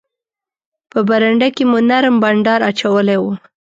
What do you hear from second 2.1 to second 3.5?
بانډار اچولی وو.